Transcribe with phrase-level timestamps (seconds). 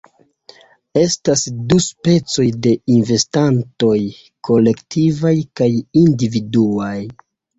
[1.01, 1.41] Estas
[1.73, 3.99] du specoj de investantoj:
[4.49, 5.69] kolektivaj kaj
[6.05, 6.99] individuaj.